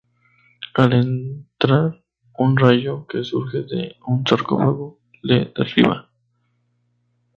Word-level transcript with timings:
Al 0.73 0.93
entrar 0.93 2.01
un 2.39 2.57
rayo 2.57 3.05
que 3.05 3.23
surge 3.23 3.59
de 3.61 3.97
un 4.07 4.25
sarcófago 4.25 4.99
le 5.21 5.53
derriba. 5.55 6.09